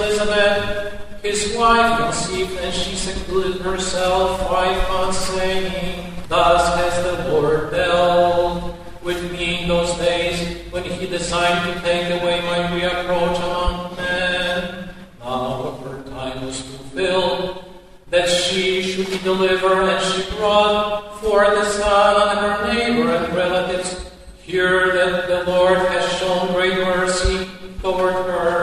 Elizabeth, 0.07 1.21
his 1.21 1.53
wife, 1.57 1.99
conceived, 1.99 2.57
and 2.59 2.73
she 2.73 2.95
secluded 2.95 3.61
herself 3.61 4.39
five 4.47 4.87
months, 4.87 5.17
saying, 5.17 6.13
Thus 6.29 6.75
has 6.77 7.03
the 7.03 7.29
Lord 7.29 7.71
dealt 7.71 8.73
with 9.03 9.29
me 9.33 9.63
in 9.63 9.67
those 9.67 9.93
days 9.97 10.71
when 10.71 10.83
he 10.85 11.07
designed 11.07 11.73
to 11.73 11.81
take 11.81 12.21
away 12.21 12.39
my 12.41 12.59
reapproach 12.69 13.37
among 13.37 13.97
men. 13.97 14.89
Now 15.19 15.77
her 15.83 16.03
time 16.03 16.45
was 16.45 16.61
fulfilled, 16.61 17.65
that 18.09 18.29
she 18.29 18.81
should 18.81 19.09
be 19.09 19.17
delivered, 19.19 19.89
and 19.89 20.05
she 20.05 20.37
brought 20.37 21.19
forth 21.19 21.57
a 21.57 21.65
son, 21.65 22.29
and 22.29 22.39
her 22.39 22.73
neighbor 22.73 23.11
and 23.13 23.35
relatives. 23.35 24.09
Hear 24.41 24.93
that 24.93 25.27
the 25.27 25.51
Lord 25.51 25.79
has 25.79 26.09
shown 26.13 26.53
great 26.53 26.75
mercy 26.75 27.49
toward 27.81 28.13
her, 28.13 28.56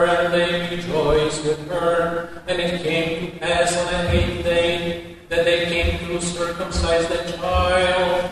with 1.57 1.69
her. 1.69 2.41
And 2.47 2.59
it 2.59 2.81
came 2.81 3.31
to 3.31 3.39
pass 3.39 3.75
on 3.77 3.85
the 4.05 4.11
eighth 4.11 4.43
day 4.43 5.17
that 5.29 5.45
they 5.45 5.65
came 5.65 5.99
to 6.07 6.21
circumcise 6.21 7.07
the 7.07 7.37
child. 7.37 8.31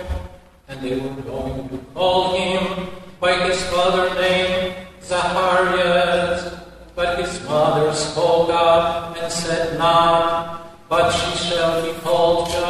And 0.67 0.81
they 0.81 0.95
were 0.95 1.21
going 1.21 1.69
to 1.69 1.77
call 1.93 2.35
him 2.35 2.87
by 3.19 3.47
his 3.47 3.61
father's 3.63 4.13
name, 4.19 4.73
Zacharias. 5.01 6.53
But 6.95 7.19
his 7.19 7.41
mother 7.47 7.93
spoke 7.93 8.49
up 8.51 9.17
and 9.17 9.31
said 9.31 9.77
not, 9.79 10.87
but 10.89 11.11
she 11.11 11.49
shall 11.49 11.81
be 11.81 11.99
called 12.01 12.49
John. 12.49 12.62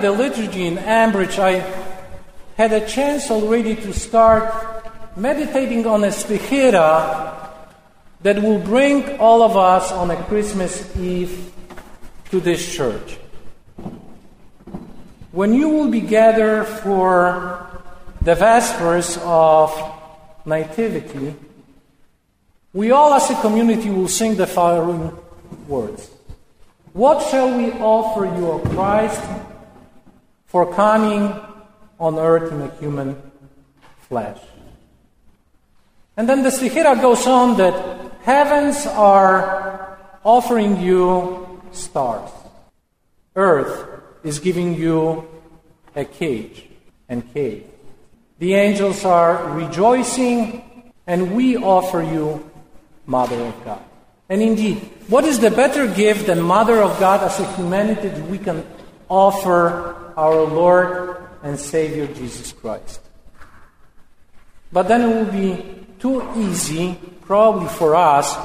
The 0.00 0.10
liturgy 0.10 0.66
in 0.66 0.76
Ambridge, 0.76 1.38
I 1.38 1.62
had 2.56 2.72
a 2.72 2.86
chance 2.86 3.30
already 3.30 3.74
to 3.76 3.92
start 3.92 4.69
meditating 5.16 5.86
on 5.86 6.04
a 6.04 6.08
stichera 6.08 7.48
that 8.22 8.42
will 8.42 8.58
bring 8.58 9.18
all 9.18 9.42
of 9.42 9.56
us 9.56 9.90
on 9.92 10.10
a 10.10 10.16
Christmas 10.24 10.96
Eve 10.96 11.52
to 12.30 12.40
this 12.40 12.74
church. 12.74 13.18
When 15.32 15.54
you 15.54 15.68
will 15.68 15.88
be 15.88 16.00
gathered 16.00 16.66
for 16.66 17.66
the 18.20 18.34
Vespers 18.34 19.16
of 19.22 19.72
Nativity, 20.44 21.34
we 22.72 22.90
all 22.90 23.14
as 23.14 23.30
a 23.30 23.40
community 23.40 23.90
will 23.90 24.08
sing 24.08 24.36
the 24.36 24.46
following 24.46 25.16
words. 25.66 26.10
What 26.92 27.26
shall 27.30 27.56
we 27.56 27.72
offer 27.72 28.26
you, 28.26 28.50
O 28.50 28.58
Christ, 28.58 29.22
for 30.46 30.72
coming 30.74 31.32
on 31.98 32.18
earth 32.18 32.52
in 32.52 32.62
a 32.62 32.70
human 32.76 33.20
flesh? 34.08 34.38
And 36.20 36.28
then 36.28 36.42
the 36.42 36.50
Stichera 36.50 37.00
goes 37.00 37.26
on 37.26 37.56
that 37.56 37.72
heavens 38.20 38.84
are 38.84 39.96
offering 40.22 40.78
you 40.78 41.62
stars. 41.72 42.28
Earth 43.34 43.88
is 44.22 44.38
giving 44.38 44.74
you 44.74 45.26
a 45.96 46.04
cage 46.04 46.68
and 47.08 47.24
cave. 47.32 47.64
The 48.38 48.52
angels 48.52 49.02
are 49.06 49.48
rejoicing, 49.56 50.92
and 51.06 51.34
we 51.34 51.56
offer 51.56 52.02
you, 52.02 52.44
Mother 53.06 53.40
of 53.40 53.64
God. 53.64 53.82
And 54.28 54.42
indeed, 54.42 54.76
what 55.08 55.24
is 55.24 55.40
the 55.40 55.50
better 55.50 55.86
gift 55.88 56.26
than 56.26 56.42
Mother 56.42 56.82
of 56.82 57.00
God 57.00 57.22
as 57.22 57.40
a 57.40 57.50
humanity 57.54 58.08
that 58.08 58.28
we 58.28 58.36
can 58.36 58.66
offer 59.08 60.12
our 60.18 60.42
Lord 60.42 61.16
and 61.42 61.58
Savior 61.58 62.06
Jesus 62.08 62.52
Christ? 62.52 63.00
But 64.70 64.86
then 64.86 65.00
it 65.00 65.14
will 65.16 65.32
be 65.32 65.79
too 66.00 66.26
easy, 66.36 66.98
probably 67.22 67.68
for 67.68 67.94
us, 67.94 68.36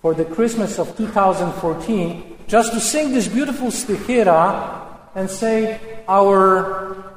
for 0.00 0.14
the 0.14 0.24
Christmas 0.24 0.78
of 0.78 0.96
2014, 0.96 2.38
just 2.46 2.72
to 2.72 2.80
sing 2.80 3.12
this 3.12 3.28
beautiful 3.28 3.68
stichera 3.68 4.86
and 5.14 5.28
say, 5.28 5.78
Our 6.08 7.14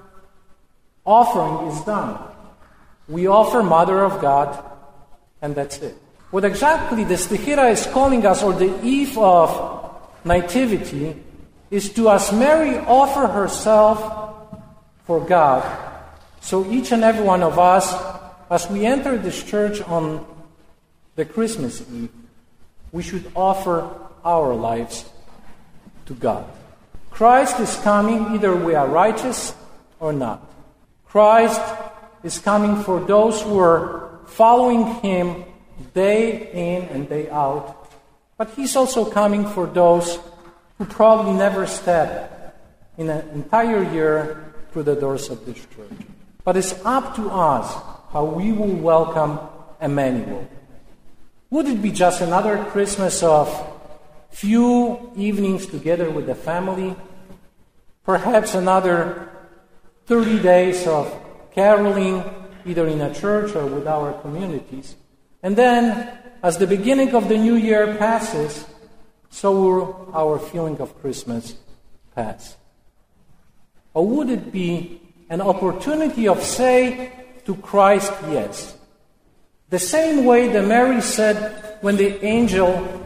offering 1.06 1.70
is 1.70 1.82
done. 1.82 2.20
We 3.08 3.28
offer 3.28 3.64
Mother 3.64 4.04
of 4.04 4.22
God, 4.22 4.64
and 5.42 5.56
that's 5.56 5.78
it. 5.80 5.96
What 6.32 6.46
exactly 6.46 7.04
the 7.04 7.16
stichera 7.16 7.72
is 7.72 7.86
calling 7.88 8.26
us, 8.26 8.44
or 8.44 8.54
the 8.54 8.84
eve 8.84 9.18
of 9.18 10.02
nativity, 10.26 11.16
is 11.70 11.94
to, 11.94 12.10
as 12.10 12.32
Mary 12.32 12.78
offer 12.80 13.28
herself 13.28 14.02
for 15.06 15.20
God, 15.20 15.64
so 16.42 16.66
each 16.70 16.92
and 16.92 17.04
every 17.04 17.24
one 17.24 17.44
of 17.44 17.58
us, 17.58 17.94
as 18.50 18.70
we 18.70 18.86
enter 18.86 19.18
this 19.18 19.44
church 19.44 19.82
on 19.82 20.26
the 21.16 21.26
Christmas 21.26 21.82
Eve, 21.92 22.10
we 22.92 23.04
should 23.04 23.32
offer 23.36 23.90
our 24.24 24.54
lives 24.54 25.06
to 26.06 26.14
God. 26.14 26.46
Christ 27.10 27.60
is 27.60 27.76
coming 27.78 28.34
either 28.34 28.56
we 28.56 28.76
are 28.76 28.88
righteous 28.88 29.54
or 30.00 30.14
not. 30.14 30.42
Christ 31.06 31.62
is 32.24 32.40
coming 32.40 32.82
for 32.84 33.00
those 33.00 33.42
who 33.42 33.60
are 33.60 34.20
following 34.26 34.86
Him 35.02 35.46
day 35.94 36.50
in 36.52 36.90
and 36.90 37.08
day 37.08 37.30
out. 37.30 37.92
But 38.38 38.50
He's 38.52 38.76
also 38.76 39.06
coming 39.06 39.46
for 39.46 39.68
those 39.68 40.18
who 40.78 40.86
probably 40.86 41.34
never 41.34 41.68
step 41.68 42.58
in 42.98 43.10
an 43.10 43.30
entire 43.30 43.84
year 43.94 44.54
through 44.72 44.84
the 44.84 44.96
doors 44.96 45.30
of 45.30 45.46
this 45.46 45.58
church. 45.76 45.94
But 46.44 46.58
it's 46.58 46.74
up 46.84 47.16
to 47.16 47.30
us 47.30 47.93
how 48.14 48.24
we 48.24 48.52
will 48.52 48.76
welcome 48.76 49.40
Emmanuel. 49.82 50.48
Would 51.50 51.68
it 51.68 51.82
be 51.82 51.92
just 51.92 52.22
another 52.22 52.64
Christmas 52.66 53.24
of 53.24 53.50
few 54.30 55.12
evenings 55.16 55.66
together 55.66 56.12
with 56.12 56.28
the 56.28 56.36
family? 56.36 56.96
Perhaps 58.06 58.54
another 58.54 59.30
30 60.06 60.44
days 60.44 60.86
of 60.86 61.10
caroling, 61.56 62.24
either 62.68 62.86
in 62.86 63.02
a 63.02 63.12
church 63.12 63.56
or 63.56 63.66
with 63.66 63.88
our 63.88 64.14
communities. 64.22 64.96
And 65.42 65.56
then, 65.56 66.16
as 66.44 66.60
the 66.60 66.68
beginning 66.68 67.16
of 67.16 67.30
the 67.30 67.38
new 67.38 67.56
year 67.56 67.96
passes, 67.98 68.66
so 69.32 69.52
will 69.60 70.12
our 70.14 70.38
feeling 70.38 70.80
of 70.80 71.02
Christmas 71.02 71.56
pass. 72.14 72.58
Or 73.96 74.06
would 74.06 74.30
it 74.30 74.52
be 74.52 75.02
an 75.32 75.42
opportunity 75.42 76.28
of 76.28 76.44
say 76.44 77.23
to 77.46 77.56
Christ 77.56 78.14
yes? 78.30 78.78
The 79.70 79.80
same 79.80 80.26
way 80.26 80.50
that 80.50 80.68
Mary 80.68 81.02
said 81.02 81.78
when 81.82 81.98
the 81.98 82.24
angel 82.24 83.04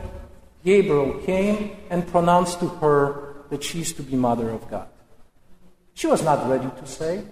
Gabriel 0.67 1.13
came 1.23 1.77
and 1.89 2.05
pronounced 2.05 2.59
to 2.59 2.67
her 2.83 3.35
that 3.49 3.63
she's 3.63 3.93
to 3.93 4.03
be 4.03 4.17
mother 4.17 4.49
of 4.49 4.69
God. 4.69 4.87
She 5.93 6.07
was 6.07 6.21
not 6.21 6.49
ready 6.49 6.67
to 6.67 6.85
say. 6.85 7.23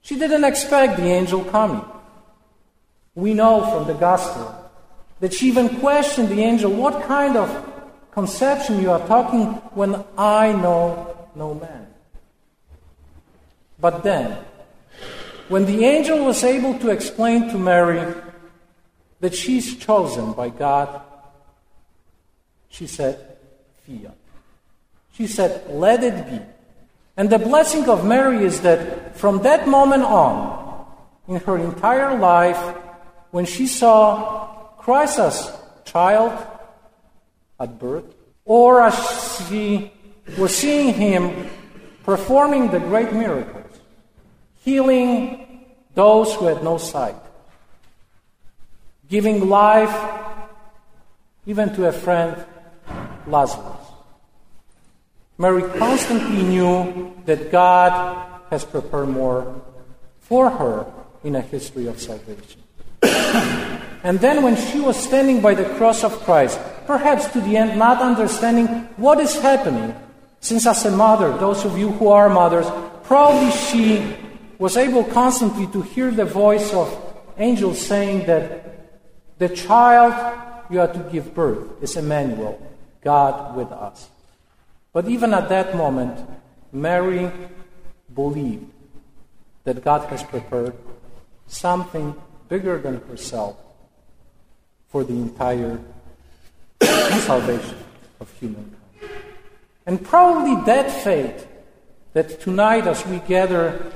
She 0.00 0.16
didn't 0.16 0.44
expect 0.44 0.96
the 0.96 1.10
angel 1.10 1.44
coming. 1.44 1.84
We 3.16 3.34
know 3.34 3.66
from 3.70 3.86
the 3.86 3.98
gospel 3.98 4.54
that 5.18 5.34
she 5.34 5.48
even 5.48 5.80
questioned 5.80 6.28
the 6.28 6.40
angel, 6.40 6.70
What 6.70 7.02
kind 7.02 7.36
of 7.36 7.50
conception 8.12 8.80
you 8.80 8.92
are 8.92 9.04
talking 9.06 9.46
when 9.74 10.04
I 10.16 10.52
know 10.52 11.28
no 11.34 11.54
man? 11.54 11.88
But 13.80 14.02
then, 14.02 14.38
when 15.50 15.66
the 15.66 15.84
angel 15.84 16.24
was 16.24 16.44
able 16.44 16.78
to 16.78 16.90
explain 16.90 17.48
to 17.50 17.58
Mary 17.58 18.14
that 19.18 19.34
she's 19.34 19.76
chosen 19.76 20.32
by 20.32 20.48
God, 20.48 21.02
she 22.68 22.86
said, 22.86 23.36
Fiat. 23.84 24.16
She 25.12 25.26
said, 25.26 25.66
Let 25.68 26.04
it 26.04 26.24
be. 26.30 26.40
And 27.16 27.28
the 27.28 27.40
blessing 27.40 27.88
of 27.88 28.06
Mary 28.06 28.44
is 28.44 28.60
that 28.60 29.16
from 29.16 29.42
that 29.42 29.66
moment 29.66 30.04
on, 30.04 30.86
in 31.26 31.36
her 31.40 31.58
entire 31.58 32.16
life, 32.16 32.76
when 33.32 33.44
she 33.44 33.66
saw 33.66 34.46
Christ 34.78 35.18
as 35.18 35.52
child 35.84 36.30
at 37.58 37.76
birth, 37.76 38.06
or 38.44 38.82
as 38.82 38.94
she 39.48 39.90
was 40.38 40.56
seeing 40.56 40.94
him 40.94 41.50
performing 42.04 42.70
the 42.70 42.78
great 42.78 43.12
miracles, 43.12 43.59
healing 44.64 45.66
those 45.94 46.34
who 46.34 46.46
had 46.46 46.62
no 46.62 46.78
sight, 46.78 47.16
giving 49.08 49.48
life 49.48 49.94
even 51.46 51.74
to 51.74 51.88
a 51.88 51.92
friend, 51.92 52.36
Lazarus. 53.26 53.76
Mary 55.38 55.62
constantly 55.78 56.42
knew 56.42 57.14
that 57.24 57.50
God 57.50 57.90
has 58.50 58.64
prepared 58.64 59.08
more 59.08 59.60
for 60.20 60.50
her 60.50 60.86
in 61.24 61.34
a 61.34 61.40
history 61.40 61.86
of 61.86 61.98
salvation. 61.98 62.60
and 64.04 64.20
then, 64.20 64.42
when 64.42 64.54
she 64.54 64.80
was 64.80 64.96
standing 64.96 65.40
by 65.40 65.54
the 65.54 65.64
cross 65.76 66.04
of 66.04 66.12
Christ, 66.20 66.60
perhaps 66.86 67.26
to 67.32 67.40
the 67.40 67.56
end 67.56 67.78
not 67.78 68.02
understanding 68.02 68.66
what 68.96 69.18
is 69.18 69.34
happening, 69.40 69.94
since 70.40 70.66
as 70.66 70.84
a 70.84 70.90
mother, 70.90 71.36
those 71.38 71.64
of 71.64 71.78
you 71.78 71.90
who 71.92 72.08
are 72.08 72.28
mothers, 72.28 72.66
probably 73.04 73.50
she 73.50 74.16
was 74.60 74.76
able 74.76 75.02
constantly 75.04 75.66
to 75.68 75.80
hear 75.80 76.10
the 76.10 76.26
voice 76.26 76.74
of 76.74 76.86
angels 77.38 77.80
saying 77.80 78.26
that 78.26 78.92
the 79.38 79.48
child 79.48 80.12
you 80.68 80.78
are 80.78 80.92
to 80.92 80.98
give 81.10 81.34
birth 81.34 81.82
is 81.82 81.96
Emmanuel, 81.96 82.60
God 83.00 83.56
with 83.56 83.72
us. 83.72 84.10
But 84.92 85.08
even 85.08 85.32
at 85.32 85.48
that 85.48 85.74
moment, 85.74 86.20
Mary 86.72 87.32
believed 88.14 88.66
that 89.64 89.82
God 89.82 90.06
has 90.10 90.22
prepared 90.22 90.74
something 91.46 92.14
bigger 92.50 92.76
than 92.76 93.00
herself 93.08 93.56
for 94.90 95.04
the 95.04 95.14
entire 95.14 95.80
salvation 97.24 97.78
of 98.20 98.30
humankind. 98.38 98.76
And 99.86 100.04
probably 100.04 100.62
that 100.66 100.90
faith 101.02 101.48
that 102.12 102.40
tonight, 102.40 102.86
as 102.86 103.06
we 103.06 103.20
gather 103.20 103.90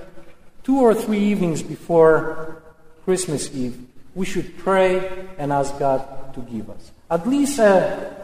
two 0.65 0.81
or 0.81 0.95
three 0.95 1.21
evenings 1.21 1.63
before 1.63 2.63
Christmas 3.05 3.55
Eve, 3.55 3.79
we 4.15 4.27
should 4.27 4.57
pray 4.59 5.29
and 5.39 5.53
ask 5.53 5.79
God 5.79 6.35
to 6.35 6.41
give 6.41 6.71
us. 6.71 6.91
At 7.11 7.29
least 7.29 7.59
a 7.59 8.17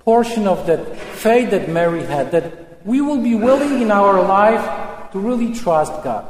portion 0.00 0.46
of 0.46 0.66
that 0.66 0.96
faith 0.96 1.50
that 1.50 1.68
Mary 1.68 2.04
had, 2.04 2.30
that 2.30 2.86
we 2.86 3.00
will 3.00 3.20
be 3.20 3.34
willing 3.34 3.82
in 3.82 3.90
our 3.90 4.22
life 4.22 5.10
to 5.12 5.18
really 5.18 5.54
trust 5.54 5.92
God. 6.04 6.24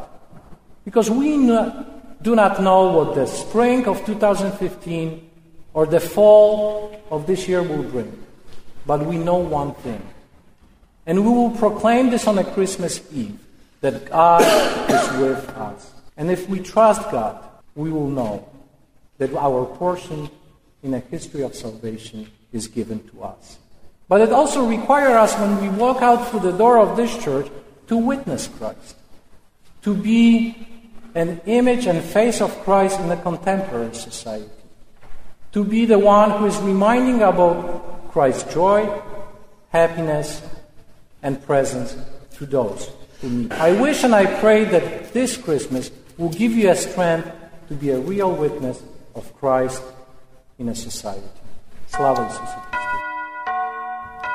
Because 0.84 1.10
we 1.10 1.34
do 1.36 2.34
not 2.34 2.62
know 2.62 2.92
what 2.92 3.14
the 3.14 3.26
spring 3.26 3.86
of 3.86 4.04
2015 4.06 5.30
or 5.74 5.84
the 5.84 6.00
fall 6.00 6.94
of 7.10 7.26
this 7.26 7.48
year 7.48 7.62
will 7.62 7.82
bring. 7.82 8.24
But 8.86 9.04
we 9.04 9.18
know 9.18 9.36
one 9.36 9.74
thing. 9.74 10.00
And 11.06 11.24
we 11.24 11.30
will 11.30 11.50
proclaim 11.50 12.10
this 12.10 12.26
on 12.26 12.38
a 12.38 12.44
Christmas 12.44 13.02
Eve 13.12 13.38
that 13.80 14.10
God 14.10 14.42
is 14.90 15.20
with 15.20 15.48
us. 15.50 15.92
And 16.16 16.30
if 16.30 16.48
we 16.48 16.60
trust 16.60 17.10
God, 17.10 17.44
we 17.74 17.90
will 17.90 18.08
know 18.08 18.48
that 19.18 19.34
our 19.34 19.64
portion 19.64 20.30
in 20.82 20.94
a 20.94 21.00
history 21.00 21.42
of 21.42 21.54
salvation 21.54 22.30
is 22.52 22.68
given 22.68 23.06
to 23.10 23.24
us. 23.24 23.58
But 24.08 24.20
it 24.20 24.32
also 24.32 24.66
requires 24.66 25.14
us, 25.14 25.34
when 25.40 25.60
we 25.60 25.68
walk 25.68 26.00
out 26.00 26.28
through 26.28 26.40
the 26.40 26.56
door 26.56 26.78
of 26.78 26.96
this 26.96 27.16
church, 27.22 27.50
to 27.88 27.96
witness 27.96 28.48
Christ, 28.48 28.96
to 29.82 29.94
be 29.94 30.66
an 31.14 31.40
image 31.46 31.86
and 31.86 32.02
face 32.02 32.40
of 32.40 32.52
Christ 32.62 33.00
in 33.00 33.10
a 33.10 33.16
contemporary 33.16 33.94
society, 33.94 34.50
to 35.52 35.64
be 35.64 35.86
the 35.86 35.98
one 35.98 36.30
who 36.30 36.46
is 36.46 36.56
reminding 36.58 37.22
about 37.22 38.10
Christ's 38.12 38.52
joy, 38.52 38.88
happiness, 39.70 40.42
and 41.22 41.42
presence 41.44 41.96
to 42.34 42.46
those. 42.46 42.90
I 43.22 43.72
wish 43.72 44.04
and 44.04 44.14
I 44.14 44.26
pray 44.26 44.64
that 44.64 45.12
this 45.12 45.36
Christmas 45.36 45.90
will 46.18 46.28
give 46.28 46.52
you 46.52 46.70
a 46.70 46.76
strength 46.76 47.28
to 47.68 47.74
be 47.74 47.90
a 47.90 47.98
real 47.98 48.32
witness 48.32 48.82
of 49.14 49.24
Christ 49.40 49.82
in 50.58 50.68
a 50.68 50.74
society. 50.74 51.30
Slava 51.88 52.28
Isusu 52.28 52.76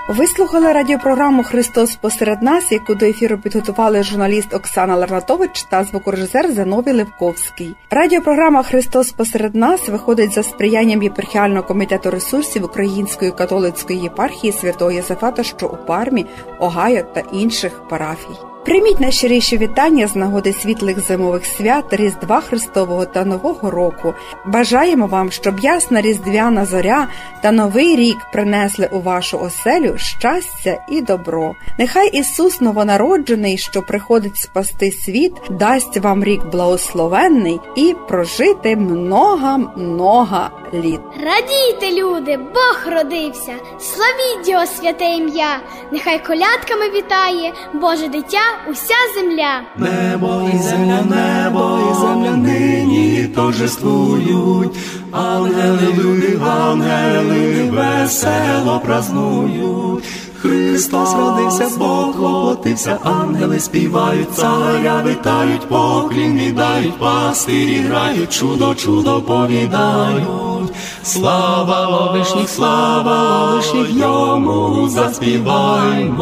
Ви 0.10 0.28
слухали 0.28 0.74
радіопрограму 0.74 1.44
Христос 1.44 1.96
посеред 1.96 2.42
нас, 2.42 2.72
яку 2.72 2.96
до 2.96 3.06
ефіру 3.06 3.38
підготували 3.38 4.04
журналіст 4.04 4.54
Оксана 4.54 4.96
Ларнатович 4.96 5.64
та 5.64 5.84
звукорежисер 5.84 6.52
Зановій 6.52 6.92
Левковський. 6.92 7.76
Радіопрограма 7.92 8.64
Христос 8.64 9.12
посеред 9.12 9.56
нас 9.56 9.90
виходить 9.90 10.34
за 10.34 10.44
сприянням 10.44 11.04
єпархіального 11.04 11.68
комітету 11.68 12.12
ресурсів 12.12 12.66
Української 12.66 13.32
католицької 13.32 14.00
єпархії 14.00 14.54
святого 14.54 14.92
Єсафата, 14.92 15.44
що 15.44 15.68
у 15.68 15.86
Пармі, 15.86 16.26
Огайо 16.60 17.04
та 17.14 17.24
інших 17.34 17.88
парафій. 17.90 18.51
Прийміть 18.66 19.00
найщиріші 19.00 19.58
вітання 19.58 20.08
з 20.08 20.16
нагоди 20.16 20.54
світлих 20.54 21.00
зимових 21.08 21.46
свят, 21.46 21.86
Різдва 21.92 22.42
Христового 22.42 23.06
та 23.06 23.26
Нового 23.26 23.72
року. 23.72 24.14
Бажаємо 24.46 25.08
вам, 25.08 25.32
щоб 25.32 25.60
ясна 25.60 26.02
різдвяна 26.02 26.66
зоря 26.66 27.08
та 27.42 27.52
новий 27.52 27.96
рік 27.96 28.18
принесли 28.34 28.90
у 28.92 29.00
вашу 29.00 29.40
оселю 29.40 29.98
щастя 29.98 30.86
і 30.90 31.02
добро. 31.02 31.56
Нехай 31.80 32.10
Ісус 32.18 32.62
новонароджений, 32.62 33.58
що 33.58 33.82
приходить 33.82 34.38
спасти 34.38 34.92
світ, 34.92 35.34
дасть 35.50 35.98
вам 35.98 36.24
рік 36.24 36.46
благословенний 36.46 37.60
і 37.76 37.96
прожити 38.08 38.76
много-много 38.76 40.50
літ. 40.74 41.02
Радійте, 41.24 42.02
люди, 42.02 42.38
Бог 42.38 42.94
родився, 42.96 43.54
славіть 43.80 44.50
його 44.50 44.66
святе 44.66 45.06
ім'я, 45.06 45.60
нехай 45.92 46.24
колядками 46.26 46.90
вітає 46.90 47.54
Боже 47.74 48.08
дитя 48.08 48.51
уся 48.72 48.96
земля. 49.16 49.62
Небо 49.78 50.50
і 50.54 50.58
земля, 50.58 51.02
небо 51.10 51.80
і 51.92 51.94
земля 52.02 52.36
нині 52.36 53.30
торжествують, 53.36 54.78
ангели, 55.12 55.94
люди, 55.98 56.40
ангели, 56.46 57.72
весело 57.72 58.82
празнують. 58.86 60.04
Христос 60.42 61.14
родився, 61.14 61.70
Бог 61.78 62.18
воплотився, 62.18 62.98
ангели 63.04 63.60
співають, 63.60 64.34
царя 64.34 65.02
витають, 65.06 65.70
поклін 65.70 66.38
віддають, 66.38 67.00
пастирі 67.00 67.76
грають, 67.76 68.34
чудо, 68.34 68.76
чудо 68.76 69.22
повідають. 69.22 70.70
Слава 71.04 72.12
вишніх, 72.12 72.50
слава 72.50 73.46
вишніх, 73.56 73.90
йому 73.92 74.88
заспіваймо. 74.90 76.22